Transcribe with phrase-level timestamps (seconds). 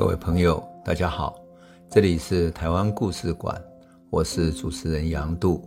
[0.00, 1.38] 各位朋友，大家好，
[1.90, 3.62] 这里是台湾故事馆，
[4.08, 5.62] 我是主持人杨度，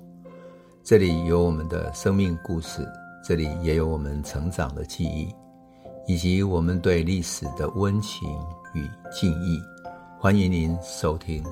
[0.83, 2.83] 这里有我们的生命故事，
[3.23, 5.31] 这里也有我们成长的记忆，
[6.08, 8.27] 以及我们对历史的温情
[8.73, 9.62] 与敬意，
[10.19, 11.44] 欢迎您收听。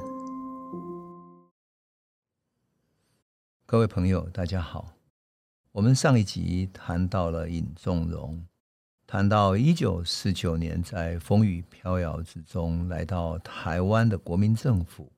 [3.67, 4.87] 各位朋友，大家好，
[5.71, 8.43] 我们上一集谈到了尹仲荣。
[9.11, 15.11] 谈到一九四九年，在风雨飘摇之中来到台湾的国民政府，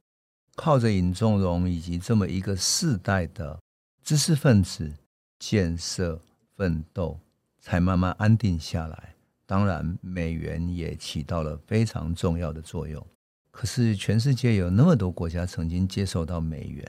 [0.55, 3.59] 靠着尹仲荣以及这么一个世代的
[4.03, 4.91] 知识分子
[5.37, 6.19] 建设
[6.55, 7.19] 奋斗，
[7.59, 9.13] 才慢慢安定下来。
[9.45, 13.05] 当然，美元也起到了非常重要的作用。
[13.51, 16.83] 可是，全世界有那么多国家曾经接受到美元，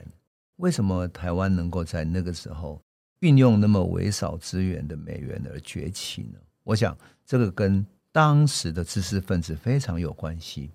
[0.55, 2.81] 为什么台湾能够在那个时候
[3.19, 6.39] 运用那么微少资源的美元而崛起呢？
[6.65, 10.71] 我想，这个跟当时的知识分子非常有关系。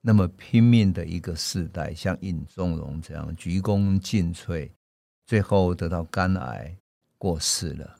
[0.00, 4.70] 那么拼命的一个世代，像尹仲荣这样鞠躬尽瘁，
[5.26, 6.74] 最后得到肝癌
[7.18, 7.96] 过世了。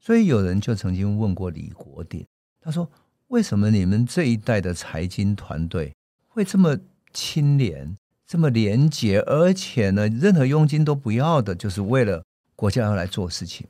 [0.00, 2.26] 所以有人就曾经问过李国鼎，
[2.60, 2.90] 他说
[3.28, 5.94] ：“为什么你们这一代的财经团队
[6.26, 6.76] 会这么
[7.12, 12.24] 清廉、这么廉洁，而且呢，任何佣金都不要的，就是为了
[12.56, 13.64] 国家要来做事情？”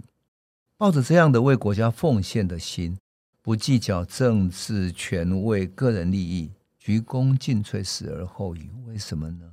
[0.85, 2.99] 抱着这样的为国家奉献的心，
[3.41, 8.69] 不计较政治权位、个人利益，鞠躬尽瘁，死而后已。
[8.87, 9.51] 为什么呢？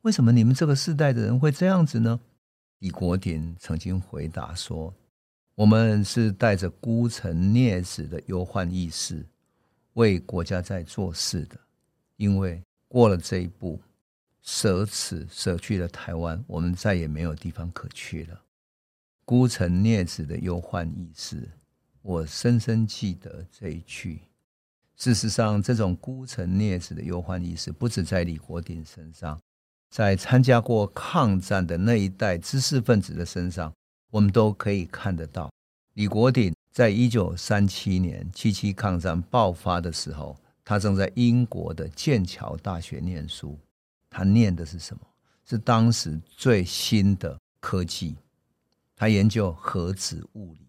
[0.00, 2.18] 为什么你们这个世代的人会这样子呢？
[2.78, 4.94] 李国鼎曾经回答说
[5.54, 9.22] ：“我们是带着孤臣孽子的忧患意识，
[9.92, 11.60] 为国家在做事的。
[12.16, 13.78] 因为过了这一步，
[14.40, 18.40] 舍此舍去了台湾，我们再也没有地方可去了。”
[19.30, 21.48] 孤城孽子的忧患意识，
[22.02, 24.22] 我深深记得这一句。
[24.96, 29.40] 事实上，这种孤城孽子的忧患意识，不止在李国鼎身上，
[29.88, 33.72] 在参加过抗战的那一代知识分子的身上，
[34.10, 35.48] 我们都可以看得到。
[35.94, 43.56] 李国鼎在一九三七年七七抗战爆发的时候，他正在英国的剑桥大学念书，
[44.10, 45.02] 他念的是什么？
[45.44, 48.16] 是当时最新的科技。
[49.00, 50.60] 他研究核子物理，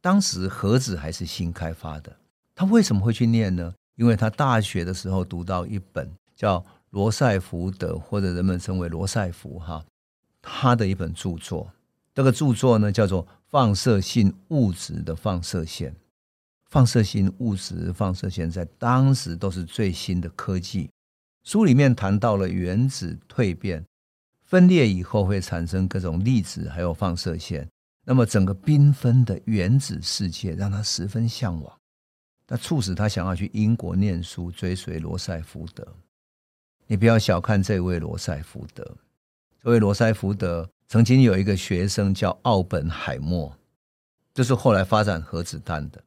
[0.00, 2.16] 当时核子还是新开发的。
[2.56, 3.72] 他为什么会去念呢？
[3.94, 9.86] 因为他大学的时候读到一本叫罗塞福德，或者人们称为罗塞福哈，
[10.40, 11.70] 他的一本著作。
[12.12, 15.92] 这个著作呢叫做《放射性物质的放射线》。
[16.68, 20.90] 放射性物质放射线在当时都是最新的科技。
[21.44, 23.84] 书里面谈到了原子蜕变。
[24.52, 27.66] 分裂以后会产生各种粒子，还有放射线。
[28.04, 31.74] 那么整个缤纷的原子世界让他十分向往，
[32.48, 35.88] 那促使他想要去英国念书，追随罗塞福德。
[36.86, 38.84] 你不要小看这位罗塞福德，
[39.64, 43.56] 这位罗塞福德曾经有一个学生叫奥本海默，
[44.34, 46.04] 就是后来发展核子弹的。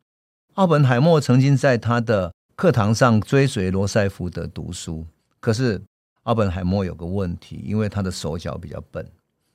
[0.53, 5.03] 奥本海默曾经在他的课堂上追随罗塞福德读书，
[5.39, 5.81] 可是。
[6.25, 9.05] 奥本海默有个问题，因为他的手脚比较笨，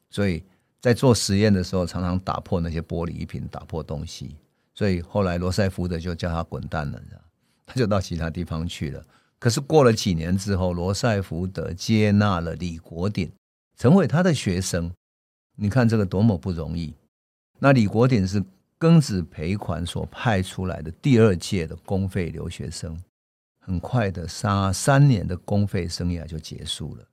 [0.08, 0.42] 所以
[0.81, 4.36] 在做实验的时候常常打破那些玻璃瓶，打破东西。
[4.75, 7.00] 所以后来罗塞福德就叫他滚蛋了，
[7.66, 9.04] 他就到其他地方去了。
[9.38, 13.31] 可是过了几年之后，罗塞福德接纳了李国鼎，
[13.76, 14.91] 成为他的学生。
[15.56, 16.94] 你看这个多么不容易！
[17.58, 18.42] 那李国鼎是
[18.78, 22.98] 庚子赔款所派出来的第二届的公费留学生。
[23.60, 27.04] 很快的，三三年的公费生涯就结束了。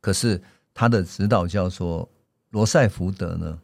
[0.00, 0.40] 可是
[0.72, 2.08] 他的指导教授
[2.50, 3.58] 罗塞福德呢，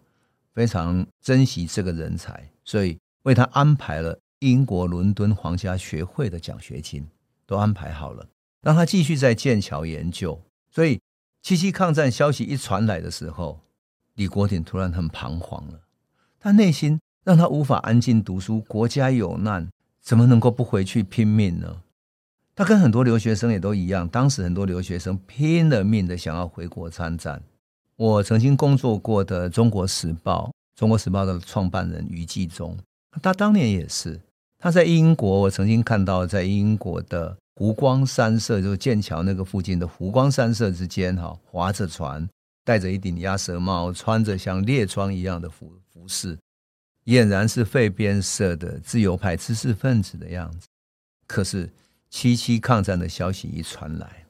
[0.53, 7.07] 非常珍惜这个人才，所以为他安排了英国伦敦皇家学会的奖学金，
[7.47, 8.27] 都安排好了，
[8.63, 10.41] 让他继续在剑桥研究。
[10.71, 11.01] 所以
[11.43, 13.61] 七七抗战消息一传来的时候，
[14.15, 15.81] 李国鼎突然很彷徨了，
[16.39, 18.61] 他内心让他无法安静读书。
[18.63, 19.69] 国家有难，
[20.01, 21.83] 怎么能够不回去拼命呢？
[22.57, 27.43] 他跟很多留学生也都一样，当时很多留学生拼了命的想要回国参战。
[27.97, 30.47] 我曾经工作过的《中国时报》，
[30.79, 32.77] 《中国时报》的创办人余纪忠，
[33.23, 34.21] 他当年也是。
[34.59, 42.29] 他在英国，我曾经看到在英国的湖光山色，就是剑桥那个附近的湖光山色之间，哈，划着船，
[42.63, 46.37] 戴着一顶鸭舌帽，穿着像列装一样的服服饰，
[47.07, 50.67] 俨然是废边社的自由派知识分子的样子。
[51.27, 51.71] 可是。
[52.11, 54.27] 七七抗战的消息一传来，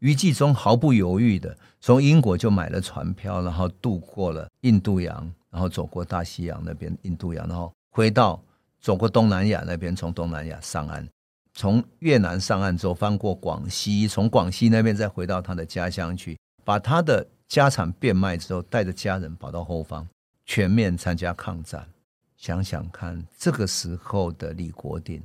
[0.00, 8.40] 余纪忠毫不犹豫的从英国就买了船票，然后渡过了印度洋，然后走过大西洋那边印度洋，然后回到
[8.80, 11.08] 走过东南亚那边，从东南亚上岸，
[11.54, 20.06] 从越南上岸之后，翻过广西，从广西那边再回到他的家乡去，把他的家产变卖之后，带着家人跑到后方，
[20.44, 21.88] 全面参加抗战。
[22.36, 25.22] 想想看，这个时候的李国鼎，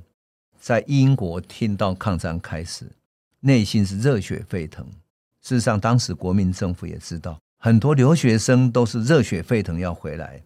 [0.60, 2.90] 在英国听到抗战开始，
[3.40, 4.86] 内心是热血沸腾。
[5.42, 10.42] 事实上，当时国民政府也知道，很多留学生都是热血沸腾要回来，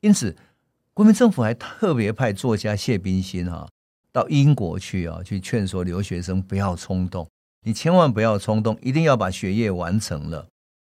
[0.00, 0.36] 因此
[0.94, 3.68] 国民政府还特别派作家谢冰心哈。
[4.10, 7.28] 到英国去啊，去劝说留学生不要冲动，
[7.62, 10.46] 你千万不要冲动，一定要把学业完成了。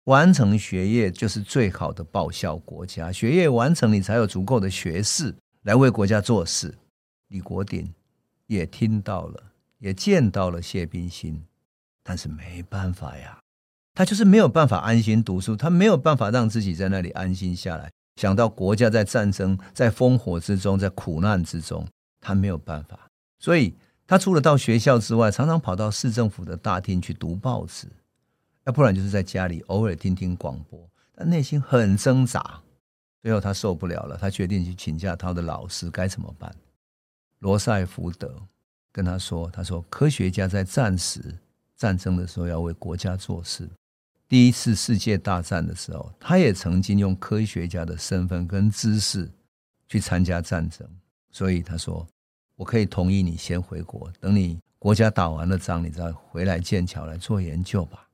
[0.04, 6.74] 完成学业就是最好的报效国家，学业完成，你才有足够的学士来为国家做事。
[7.28, 7.90] 李国鼎
[8.46, 9.42] 也听到了，
[9.78, 11.44] 也见到了谢冰心，
[12.02, 13.38] 但是没办法呀，
[13.94, 17.90] 他就是没有办法安心读书，他没有办法让自己在那里安心下来。
[18.16, 21.86] 想到国家在战争、在烽火之中、在苦难之中，
[22.20, 22.98] 他没有办法。
[23.40, 23.74] 所以，
[24.06, 27.88] 他除了到学校之外，常常跑到市政府的大厅去读报纸，
[28.64, 30.78] 要不然就是在家里偶尔听听广播。
[31.16, 32.60] 但内心很挣扎，
[33.22, 36.54] 最后他受不了了，他决定去请教他的老师该怎么办。
[37.44, 38.34] 罗塞福德
[38.90, 41.38] 跟他说：“他说，科学家在战时
[41.76, 43.68] 战争的时候要为国家做事。
[44.26, 49.30] 第一次世界大战的时候，他也曾经用科学家的身份跟知识
[49.86, 50.88] 去参加战争。
[51.30, 52.04] 所以他说。”
[52.56, 58.08] 我可以同意你先回国，等你国家打完了仗，你再回来剑桥来做研究吧。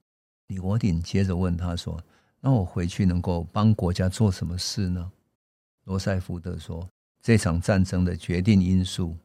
[0.47, 2.03] 李国鼎接着问他说
[2.41, 5.13] ：“那我回去能够帮国家做什么事呢？”
[5.85, 6.89] 罗塞福德说
[7.23, 9.17] ：“这场战争的决定因素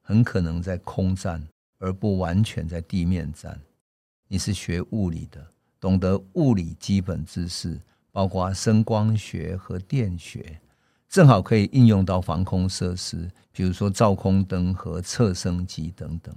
[0.00, 1.46] 很可能在空战，
[1.78, 3.60] 而不完全在地面战。
[4.28, 5.46] 你是学物理的，
[5.78, 7.78] 懂得物理基本知识，
[8.10, 10.58] 包括声光学和电学。”
[11.10, 16.34] 正好可以应用到防空设施，比如说造空灯和测声机等等。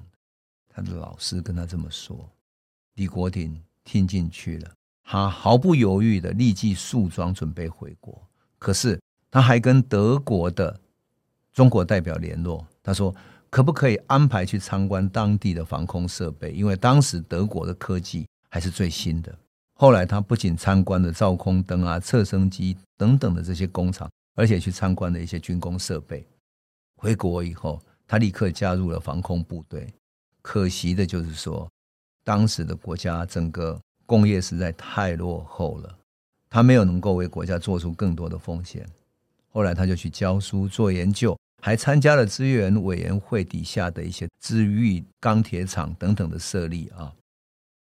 [0.68, 2.30] 他的老师跟他这么说，
[2.96, 8.22] 李国鼎听进去了，他毫不犹豫的立即束装准备回国。
[8.60, 9.00] 可是
[9.32, 10.78] 他还跟德国的
[11.56, 13.16] 中国代表联络，他说
[13.50, 16.52] 可不可以安排去参观当地的防空设备？
[16.52, 19.36] 因为当时德国的科技还是最新的。
[19.74, 24.08] 后来他不仅参观了造空灯啊、测声机等等的这些工厂。
[24.38, 26.28] 而且去参观了一些军工设备。
[26.98, 29.88] 回国以后，他立刻加入了防空部队。
[30.42, 31.72] 可惜的就是说，
[32.22, 35.98] 当时的国家整个工业实在太落后了，
[36.50, 38.86] 他没有能够为国家做出更多的奉献。
[39.50, 47.12] 后来他就去教书、做研究，还参加了资源委员会底下的一些资裕钢铁厂等等的设立啊。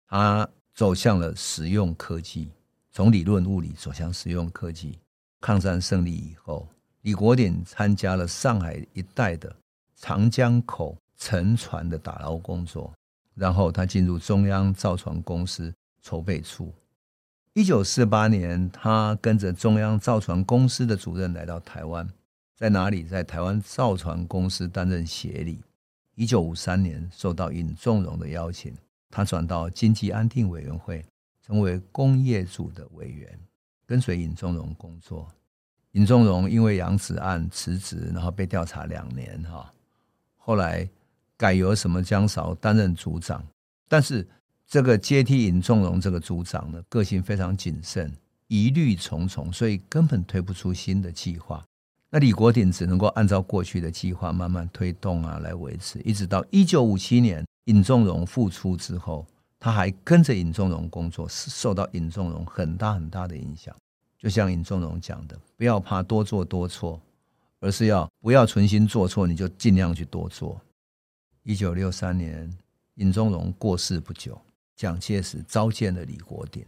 [0.08, 2.48] 他走向了实用科技，
[2.92, 4.98] 从理论物理走向实用科技。
[5.38, 6.66] 抗战胜利以后，
[7.02, 9.54] 李国鼎参加了上海一带的
[9.96, 12.90] 长江口沉船的打捞工作，
[13.34, 15.70] 然后他进入中央造船公司
[16.00, 16.72] 筹备处。
[17.52, 22.08] 一九四八年，他跟着中央造船公司的主任来到台湾，
[22.55, 23.03] 在哪里？
[23.03, 25.61] 在台湾造船公司担任协理。
[26.15, 28.73] 一九五三年，受到尹仲荣的邀请，
[29.11, 31.05] 他转到经济安定委员会，
[31.45, 33.39] 成为工业组的委员。
[33.87, 35.29] 跟随尹仲荣工作，
[35.93, 39.71] 尹仲荣因为杨子案辞职，然后被调查两年哈。
[40.37, 40.89] 后来
[41.37, 43.44] 改由什么江韶担任组长，
[43.89, 44.27] 但是
[44.67, 48.11] 这个接替尹仲荣这个组长呢，个性非常谨慎，
[48.46, 51.63] 疑虑重重，所以根本推不出新的计划。
[52.11, 59.27] 那李国鼎只能够按照过去的计划慢慢推动啊，来维持，一直到一九五七年尹仲荣复出之后。
[59.61, 63.75] 他还跟着尹仲荣工作，是受到尹仲荣很大很大的影响。
[64.19, 67.01] 就像尹仲荣讲的，不要怕多做多错，
[67.61, 70.61] 而是要不要存心做错，你就尽量去多做。
[71.44, 72.55] 一九六三年，
[72.96, 74.39] 尹仲荣过世不久，
[74.77, 76.63] 蒋介石召见了李国鼎，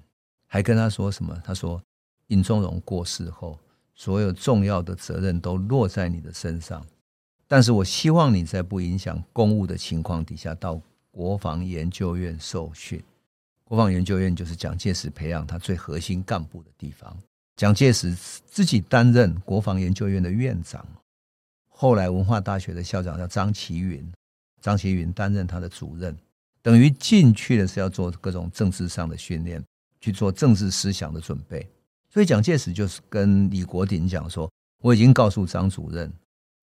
[0.47, 1.39] 还跟他说什么？
[1.45, 1.79] 他说
[2.29, 3.59] ：“尹仲荣过世后，
[3.97, 6.87] 所有重要的责任都落在你的身上，
[7.49, 10.81] 但是我希望你在不影响公务的情况底下到。”
[11.17, 13.03] 国防研究院受训，
[13.65, 17.17] 国防研究院就是蒋介石培养他最核心干部的地方。
[17.57, 20.87] 蒋介石自己担任国防研究院的院长，
[21.71, 24.07] 后来文化大学的校长叫张其云，
[24.61, 26.15] 张其云担任他的主任，
[26.61, 29.65] 等于进去的是要做各种政治上的训练，
[30.03, 31.67] 去做政治思想的准备。
[32.17, 36.11] 所以蒋介石就是跟李国鼎讲说：“我已经告诉张主任，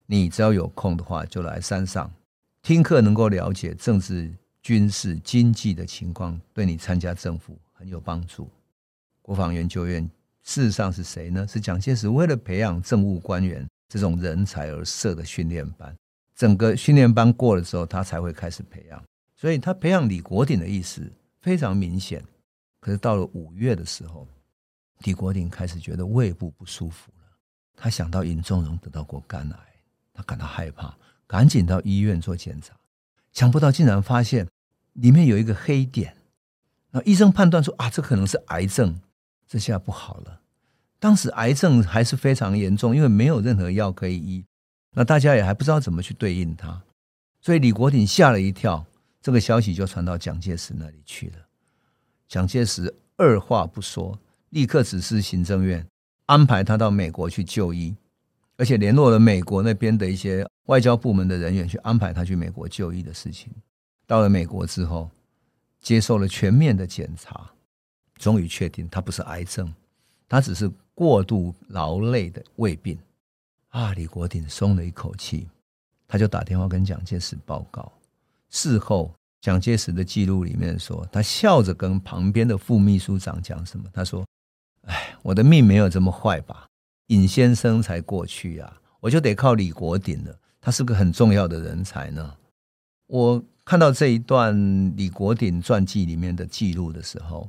[0.04, 2.12] 你只要有空的话，就来山上
[2.60, 8.50] 听课，能够了解政治。”军事经济的情况对你参加政府很有帮助。
[9.22, 10.02] 国防研究院
[10.42, 11.46] 事实上是谁呢？
[11.46, 15.94] 是蒋介石为了培养政务官员这种人才而设的训练班。
[16.34, 19.00] 整个训练班过了之后，他才会开始培养。
[19.36, 21.08] 所以他培养李国鼎的意思
[21.42, 22.24] 非常明显。
[22.80, 24.26] 可是到了五月的时候，
[25.04, 27.24] 李国鼎开始觉得胃部不舒服了。
[27.76, 29.58] 他想到尹仲荣得到过肝癌，
[30.12, 30.94] 他感到害怕，
[31.26, 32.74] 赶紧到医院做检查。
[33.32, 34.46] 想不到竟然发现
[34.92, 36.16] 里面有一个黑点。
[36.90, 39.00] 那医生判断说啊，这可能是癌症。
[39.46, 40.40] 这下不好了。
[40.98, 44.44] 当时癌症还是非常严重，因为没有任何药可以医。
[44.92, 46.82] 那大家也还不知道怎么去对应它，
[47.40, 48.86] 所以李国鼎吓了一跳，
[49.20, 51.36] 这个消息就传到蒋介石那里去了。
[52.26, 54.18] 蒋介石二话不说，
[54.54, 55.84] 立刻指示行政院
[56.26, 57.92] 安排他到美国去就医，
[58.56, 63.52] 而且联络了美国那边的一些外交部门的人员去安排他去美国就医的事情。
[64.06, 65.10] 到了美国之后，
[65.80, 67.50] 接受了全面的检查，
[68.14, 69.74] 终于确定他不是癌症，
[70.28, 72.96] 他只是过度劳累的胃病。
[73.70, 73.92] 啊！
[73.94, 75.48] 李国鼎松了一口气，
[76.06, 77.92] 他就打电话跟蒋介石报告。
[78.50, 83.90] 事后，蒋介石的记录里面说，他笑着跟旁边的副秘书长讲什么？
[83.92, 84.24] 他说：“，
[85.24, 86.66] 我的命没有这么坏吧？
[87.06, 90.38] 尹先生才过去呀，我就得靠李国鼎了。
[90.60, 92.34] 他是个很重要的人才呢。”
[93.08, 94.54] 我看到这一段
[94.96, 97.48] 李国鼎传记里面的记录的时候，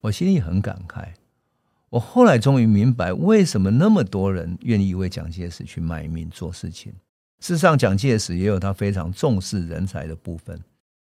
[0.00, 1.06] 我心里很感慨。
[1.90, 6.92] 我后来终于明白，为什么那么多人愿意为蒋介石去卖命做事情。
[7.38, 10.60] 事实上，蒋介石也有他非常重视人才的部分。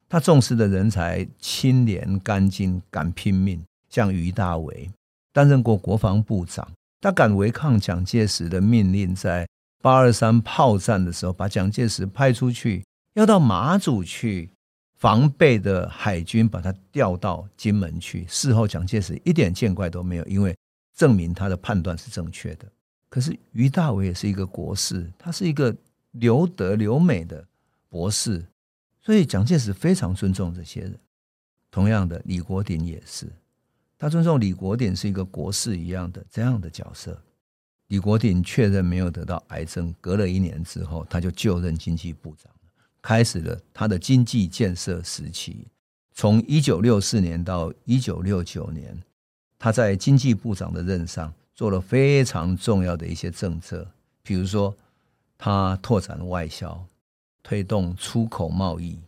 [0.07, 4.91] 他重视的人才清廉、干净、敢拼命，像于大为
[5.35, 6.67] 担任过国防部长，
[7.03, 9.47] 他敢违抗蒋介石的命令，在
[9.83, 14.49] 八二三炮战的时候，把蒋介石派出去，要到马祖去
[14.97, 18.25] 防备的海军，把他调到金门去。
[18.27, 20.57] 事后，蒋介石一点见怪都没有，因为。
[20.97, 22.71] 证明他的判断是正确的。
[23.09, 25.75] 可是于大伟也是一个国士，他是一个
[26.13, 27.45] 留德留美的
[27.89, 28.47] 博士，
[29.03, 30.97] 所以蒋介石非常尊重这些人。
[31.69, 33.27] 同样的，李国鼎也是，
[34.05, 37.19] 他尊重李国鼎是一个国士一样的这样的角色。
[37.87, 42.53] 李国鼎确认没有得到癌症，隔了一年之后，他就就任经济部长，
[43.01, 45.67] 开始了他的经济建设时期，
[46.13, 48.95] 从一九六四年到一九六九年。
[49.59, 53.91] 他在经济部长的任上做了非常重要的一些政策，
[54.23, 54.77] 比如说，
[55.39, 56.87] 他拓展外销，
[57.43, 58.99] 推动出口贸易，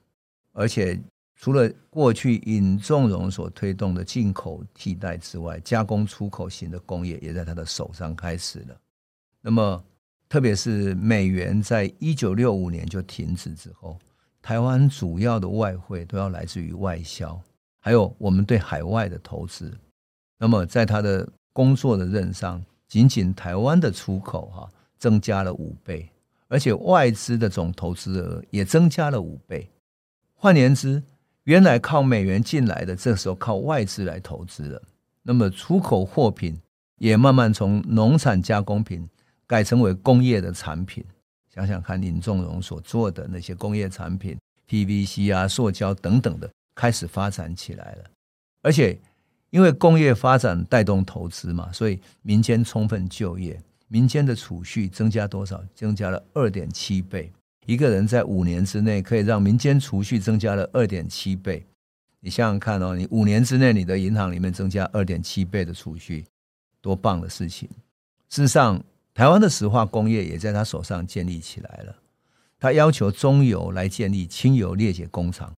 [0.53, 0.99] 而且
[1.37, 8.77] 除了过去尹仲荣所推动的进口替代之外，加工出口型的工业也在他的手上开始了。
[9.43, 9.85] 那么，
[10.29, 13.99] 特别是美元在一九六五年就停止之后，
[14.41, 17.39] 台湾主要的外汇都要来自于外销，
[17.81, 19.73] 还有我们对海外的投资。
[20.39, 26.09] 那么，在他的工作的任上，仅仅台湾的出口哈增加了五倍，
[26.49, 29.71] 而且外资的总投资额也增加了五倍。
[30.35, 31.03] 换言之，
[31.47, 34.81] 原来靠美元进来的，这时候靠外资来投资了。
[35.23, 36.57] 那么出口货品
[36.99, 39.09] 也慢慢从农产加工品
[39.47, 41.05] 改成为工业的产品。
[41.53, 44.39] 想想看，尹仲荣所做的那些工业产品
[44.69, 48.05] ，PVC 啊、塑胶等等的，开始发展起来了，
[48.63, 48.99] 而且。
[49.51, 55.63] 因为工业发展带动投资嘛，所以民间充分就业，民间的储蓄增加多少？
[55.73, 57.33] 增加了二点七倍。
[57.67, 61.67] 一个人在五年之内可以让民间储蓄增加了二点七倍。
[62.21, 66.25] 你想想看哦，你五年之内你的银行里面增加二点七倍的储蓄，
[66.81, 67.69] 多棒的事情！
[68.29, 68.83] 事实上，
[69.13, 71.97] 台湾的石化工业也在他手上建立起来了。
[72.59, 75.53] 他要求中油来建立清油裂解工厂，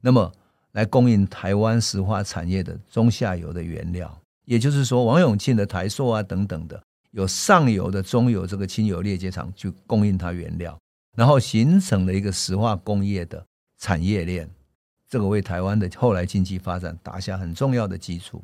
[0.00, 0.32] 那么。
[0.74, 10.76] 来供应台湾石化产业的中下游的原料，也就是说，王永庆的台塑啊等等的，有上游的中游这个清油裂解厂去供应它原料，
[11.14, 13.46] 然后形成了一个石化工业的
[13.78, 14.50] 产业链，
[15.08, 18.42] 这个为台湾的后来经济发展打下很重要的基础。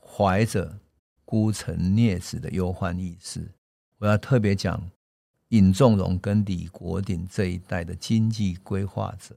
[0.00, 0.78] 怀着
[1.24, 3.48] 孤臣孽子的忧患意识，
[3.98, 4.90] 我要特别讲
[5.50, 9.36] 尹仲荣跟李国鼎这一代的经济规划者。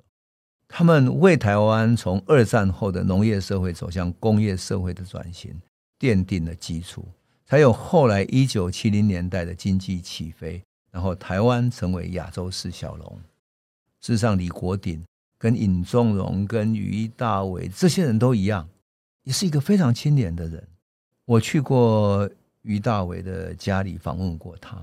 [0.67, 5.55] 他们为台湾从二战后的农业社会走向工业社会的转型
[5.99, 7.05] 奠定了基础，
[7.45, 10.63] 才有后来一九七零年代的经济起飞，
[10.93, 13.19] 然后台湾成为亚洲四小龙。
[13.99, 15.03] 事实上，李国鼎
[15.37, 18.69] 跟尹仲荣、跟于大伟这些人都一样，
[19.23, 20.65] 也是一个非常清廉的人。
[21.25, 22.29] 我去过
[22.61, 24.77] 于大伟的家里访问过他，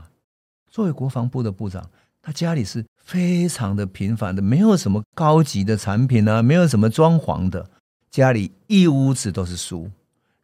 [0.68, 1.88] 作为国防部的部长。
[2.22, 7.70] 他家里是非常的平凡的，没有什么高级的产品啊，没有什么装潢的，
[8.10, 9.90] 家里一屋子都是书，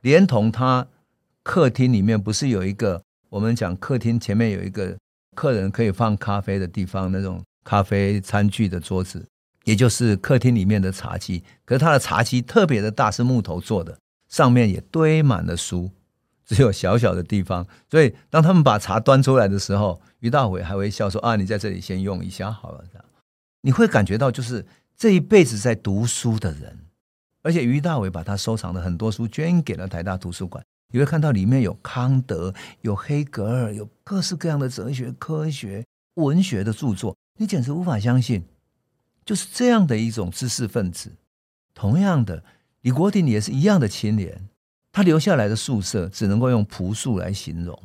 [0.00, 0.88] 连同他
[1.42, 4.96] 客厅里面不是有一个我们讲客厅前面有一个
[5.36, 9.24] 客人可以放咖啡的地方，那种咖啡餐具的桌子，
[9.64, 11.44] 也就是客厅里面的茶几。
[11.66, 15.90] 可是他的茶几特别的大，是木头做的，上面也堆满了书，
[16.46, 17.66] 只有小小的地方。
[17.90, 23.04] 所以当他们把茶端出来的时候，于大伟还会笑说：“啊，你在这里先用一下好了。”这样
[23.60, 24.64] 你会感觉到，就是
[24.96, 26.78] 这一辈子在读书的人，
[27.42, 30.64] 而且于大伟把他收藏的很多书捐给了台大图书馆。
[30.92, 37.16] 你会看到里面有康德、有黑格尔、有各式各样的哲学、科学、文学的著作。
[37.38, 38.44] 你简直无法相信，
[39.24, 41.12] 就是这样的一种知识分子。
[41.74, 42.42] 同样的，
[42.82, 44.48] 李国鼎也是一样的青年，
[44.92, 47.78] 他留下来的宿舍只能够用朴素来形容，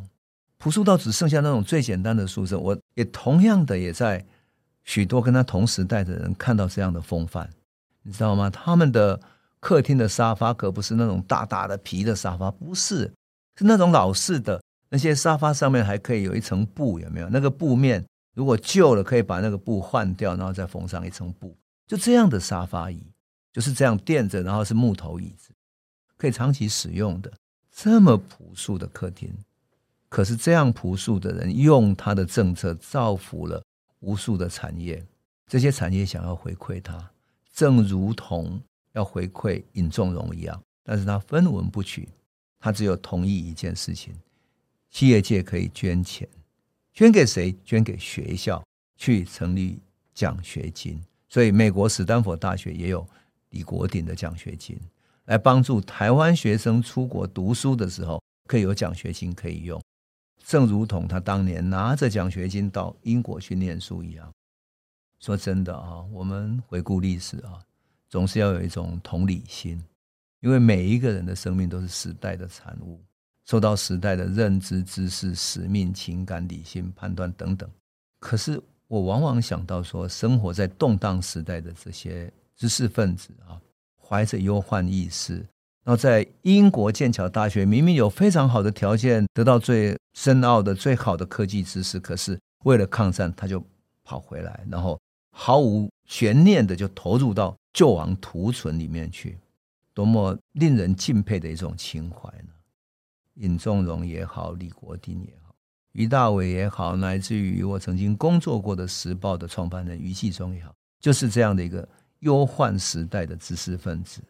[0.58, 2.58] 朴素到只剩下那种最简单的宿舍。
[2.58, 4.26] 我也同样的也在
[4.86, 7.50] 许多跟他同时代的人看到这样的风范，
[8.04, 8.50] 你知道吗？
[8.50, 9.20] 他们的
[9.62, 13.10] 客厅的沙发可不是那种大大的皮的沙发，不是，
[13.56, 17.30] 是那种老式的，那些沙发上面还可以有一层布，有没有？
[17.30, 18.04] 那个布面。
[18.34, 21.56] 如果旧了，可以把那个布换掉，然后再缝上一层布。
[21.86, 23.06] 就这样的沙发椅，
[23.52, 25.50] 就是这样垫着，然后是木头椅子，
[26.18, 27.32] 可以长期使用的。
[27.70, 29.30] 这么朴素的客厅，
[30.08, 33.62] 可是这样朴素的人用他的政策造福了
[34.00, 35.06] 无数的产业，
[35.48, 37.12] 这些产业想要回馈他，
[37.54, 38.62] 正如同
[38.94, 42.10] 要回馈尹仲荣一样，但是他分文不取，
[42.60, 44.14] 他只有同意一件事情：
[44.90, 46.28] 企业界可以捐钱。
[46.94, 47.56] 捐给谁？
[47.64, 48.62] 捐给学校
[48.98, 49.80] 去成立
[50.14, 53.08] 奖学金，所以美国史丹佛大学也有
[53.52, 54.78] 李国鼎的奖学金，
[55.26, 59.82] 来帮助台湾学生出国读书的时候可以有奖学金可以用，
[60.44, 64.30] 正如同他当年拿着奖学金到英国去念书一样。
[65.20, 67.58] 说真的啊，我们回顾历史啊，
[68.12, 69.84] 总是要有一种同理心，
[70.42, 73.02] 因为每一个人的生命都是时代的产物。
[73.44, 77.68] 受到时代的认知、知识、使命、情感、理性判断等等，
[78.20, 83.60] 可是我往往想到说，生活在动荡时代的这些知识分子啊，
[84.00, 85.38] 怀着忧患意识，
[85.84, 93.62] 然后在英国剑桥大学明明有非常好的条件，得到最深奥的、最好的科技知识，可是为了抗战，他就
[94.04, 94.98] 跑回来，然后
[95.32, 99.38] 毫无悬念的就投入到救亡图存里面去，
[99.94, 102.50] 多么令人敬佩的一种情怀呢？
[103.36, 105.56] 尹仲荣也好，李国鼎也好，
[105.94, 111.88] 于大伟也好，乃至于我曾经工作过的《时报》的创办人俞继忠也好，就是这样的一个
[112.20, 114.22] 忧患时代的知识分子。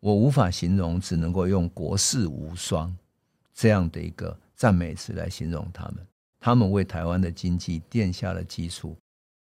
[0.00, 2.96] 我无法形容，只能够用国士无双
[3.52, 6.06] 这样的一个赞美词来形容他们。
[6.38, 8.96] 他们为台湾的经济奠下了基础，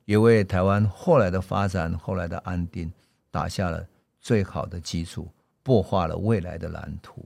[0.04, 2.92] 也为台湾后来的发展、后来的安定
[3.34, 3.84] 打下了
[4.20, 5.28] 最好的基础，
[5.66, 7.26] 擘画了未来的蓝图。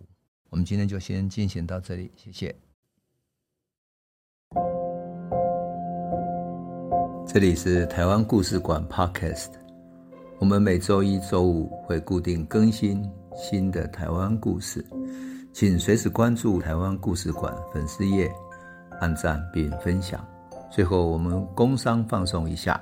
[0.49, 2.55] 我们今天就先进行到这里，谢谢。
[7.27, 9.49] 这里是台湾故事馆 Podcast，
[10.39, 13.03] 我们每周一、周五会固定更新
[13.35, 14.85] 新的台湾故事，
[15.51, 18.31] 请随时关注台湾故事馆粉丝页，
[19.01, 20.25] 按赞并分享。
[20.71, 22.81] 最后，我们工商放送一下：